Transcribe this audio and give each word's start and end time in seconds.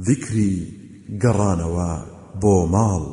ذكري 0.00 0.68
قرانوا 1.22 1.96
بومال. 2.42 3.06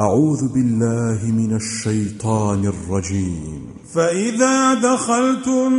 أعوذ 0.00 0.48
بالله 0.52 1.24
من 1.24 1.56
الشيطان 1.56 2.64
الرجيم. 2.64 3.74
فإذا 3.94 4.74
دخلتم 4.74 5.70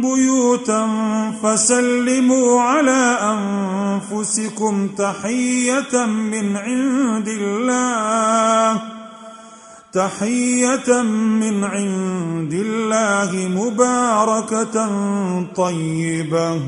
بيوتا 0.00 0.86
فسلموا 1.42 2.60
على 2.60 3.18
أنفسكم 3.22 4.88
تحية 4.88 6.06
من 6.06 6.56
عند 6.56 7.28
الله. 7.28 8.82
تحية 9.92 11.02
من 11.02 11.64
عند 11.64 12.52
الله 12.52 13.48
مباركة 13.48 14.86
طيبة. 15.56 16.60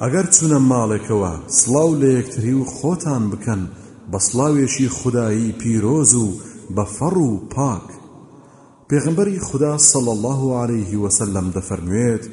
ئەگەر 0.00 0.26
چونە 0.34 0.58
ماڵێکەوە 0.70 1.32
سڵاو 1.58 1.90
لە 2.00 2.08
یەکتری 2.18 2.54
و 2.60 2.64
خۆتان 2.76 3.22
بکەن 3.32 3.62
بە 4.10 4.18
سڵاوێشی 4.26 4.88
خودایی 4.98 5.56
پیرۆز 5.60 6.12
و 6.24 6.26
بە 6.74 6.84
فەڕ 6.96 7.16
و 7.28 7.30
پاک. 7.54 7.86
پێغمبەری 8.88 9.38
خدا 9.48 9.72
صل 9.90 10.06
الله 10.16 10.40
عليه 10.62 10.92
وسلم 11.04 11.46
دەفەرموێت 11.56 12.24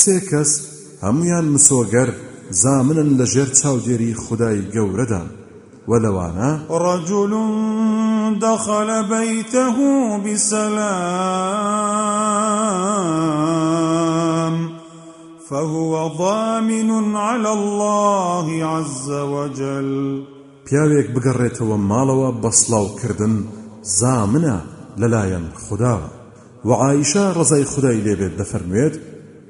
سێ 0.00 0.16
کەس 0.30 0.50
هەمویان 1.04 1.46
مسۆگەر 1.54 2.10
زامنن 2.62 3.10
لەژێر 3.18 3.50
چاودێری 3.58 4.12
خدای 4.24 4.58
گەورەدا. 4.74 5.24
ولوانا 5.90 6.50
رجل 6.86 7.32
دخل 8.46 8.88
بيته 9.12 9.76
بسلام. 10.24 12.09
فهو 15.50 16.16
ضامن 16.18 17.16
على 17.16 17.52
الله 17.52 18.64
عز 18.64 19.10
وجل. 19.10 20.24
پیاوێک 20.66 21.08
بگەڕێتەوە 21.14 21.76
ماڵەوە 21.90 22.30
بە 22.42 22.50
سڵاوکردن 22.60 23.34
زامنە 23.98 24.56
لەلایەن 25.00 25.46
خدا. 25.64 25.98
وعائشە 26.64 27.24
ڕزای 27.38 27.64
خدای 27.72 28.00
لێبێت 28.06 28.34
دەفەرموێت 28.40 28.94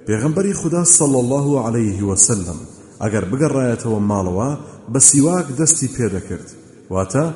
پێغەمبەری 0.06 0.54
خدا 0.60 0.84
صلى 0.84 1.18
الله 1.24 1.66
عليه 1.66 2.02
وسلم 2.02 2.58
ئەگەر 3.02 3.24
بگەڕایەتەوە 3.30 4.00
ماڵەوە 4.10 4.50
بە 4.92 4.98
سیواک 5.08 5.46
دەستی 5.58 5.88
پێدەکرد 5.96 6.48
واتە 6.92 7.26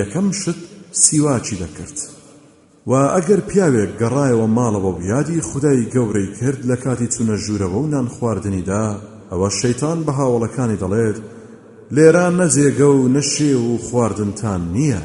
یەکەم 0.00 0.28
شت 0.40 0.60
سیواکی 1.02 1.56
دەکرد. 1.62 2.15
و 2.90 2.92
ئەگەر 3.14 3.40
پیاوێک 3.48 3.90
گەڕایەوە 4.00 4.46
ماڵەوە 4.56 4.90
و 4.94 5.02
یادی 5.12 5.40
خدای 5.48 5.88
گەورەی 5.94 6.28
کرد 6.38 6.60
لە 6.70 6.76
کاتی 6.84 7.08
چونە 7.14 7.36
ژوورەوە 7.44 7.78
و 7.82 7.90
نان 7.94 8.06
خواردنیدا 8.14 8.86
ئەوە 9.30 9.48
شەیتان 9.60 9.98
بە 10.06 10.12
هاوڵەکانی 10.18 10.80
دەڵێت 10.82 11.18
لێران 11.94 12.34
نەجێگە 12.40 12.88
و 12.98 13.08
نەشێ 13.16 13.52
و 13.66 13.78
خواردنتان 13.86 14.62
نییە. 14.74 15.02